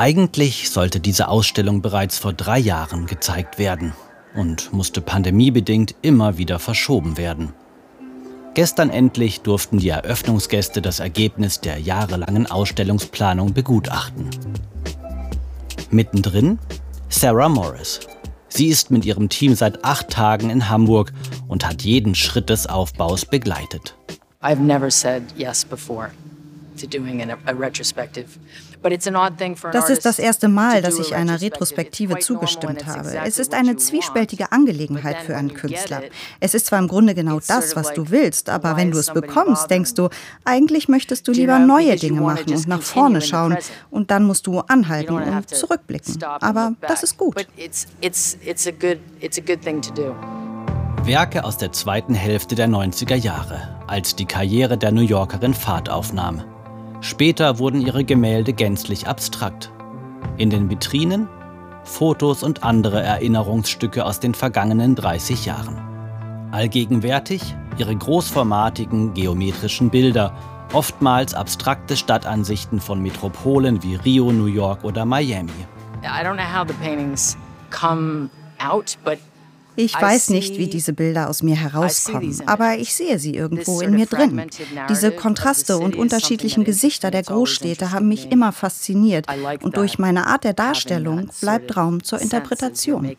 [0.00, 3.92] Eigentlich sollte diese Ausstellung bereits vor drei Jahren gezeigt werden
[4.34, 7.52] und musste pandemiebedingt immer wieder verschoben werden.
[8.54, 14.30] Gestern endlich durften die Eröffnungsgäste das Ergebnis der jahrelangen Ausstellungsplanung begutachten.
[15.90, 16.58] Mittendrin
[17.10, 18.00] Sarah Morris.
[18.48, 21.12] Sie ist mit ihrem Team seit acht Tagen in Hamburg
[21.46, 23.98] und hat jeden Schritt des Aufbaus begleitet.
[24.40, 26.10] I've never said yes before
[29.72, 33.18] das ist das erste Mal, dass ich einer Retrospektive zugestimmt habe.
[33.24, 36.02] Es ist eine zwiespältige Angelegenheit für einen Künstler.
[36.40, 39.70] Es ist zwar im Grunde genau das, was du willst, aber wenn du es bekommst,
[39.70, 40.08] denkst du,
[40.44, 43.56] eigentlich möchtest du lieber neue Dinge machen und nach vorne schauen
[43.90, 46.22] und dann musst du anhalten und zurückblicken.
[46.22, 47.46] Aber das ist gut.
[51.04, 55.88] Werke aus der zweiten Hälfte der 90er Jahre, als die Karriere der New Yorkerin Fahrt
[55.88, 56.44] aufnahm.
[57.00, 59.72] Später wurden ihre Gemälde gänzlich abstrakt.
[60.36, 61.28] In den Vitrinen
[61.84, 65.78] Fotos und andere Erinnerungsstücke aus den vergangenen 30 Jahren.
[66.52, 70.34] Allgegenwärtig ihre großformatigen geometrischen Bilder,
[70.72, 75.50] oftmals abstrakte Stadtansichten von Metropolen wie Rio, New York oder Miami.
[76.02, 77.36] I don't know how the paintings
[77.70, 79.18] come out, but
[79.76, 83.92] ich weiß nicht, wie diese Bilder aus mir herauskommen, aber ich sehe sie irgendwo in
[83.92, 84.42] mir drin.
[84.88, 89.26] Diese Kontraste und unterschiedlichen Gesichter der Großstädte haben mich immer fasziniert
[89.62, 93.10] und durch meine Art der Darstellung bleibt Raum zur Interpretation.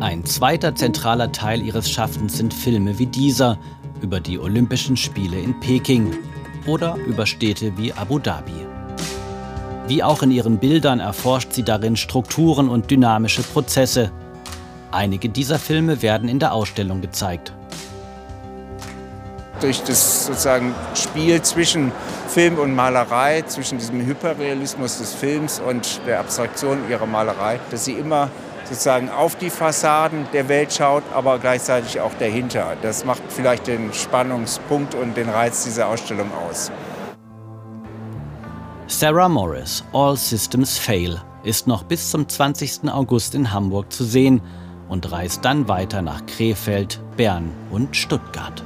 [0.00, 3.58] Ein zweiter zentraler Teil ihres Schaffens sind Filme wie dieser
[4.00, 6.16] über die Olympischen Spiele in Peking
[6.66, 8.77] oder über Städte wie Abu Dhabi.
[9.88, 14.10] Wie auch in ihren Bildern erforscht sie darin Strukturen und dynamische Prozesse.
[14.90, 17.54] Einige dieser Filme werden in der Ausstellung gezeigt.
[19.62, 21.90] Durch das sozusagen Spiel zwischen
[22.28, 27.94] Film und Malerei, zwischen diesem Hyperrealismus des Films und der Abstraktion ihrer Malerei, dass sie
[27.94, 28.28] immer
[28.64, 32.76] sozusagen auf die Fassaden der Welt schaut, aber gleichzeitig auch dahinter.
[32.82, 36.70] Das macht vielleicht den Spannungspunkt und den Reiz dieser Ausstellung aus.
[38.90, 42.90] Sarah Morris, All Systems Fail, ist noch bis zum 20.
[42.90, 44.40] August in Hamburg zu sehen
[44.88, 48.64] und reist dann weiter nach Krefeld, Bern und Stuttgart.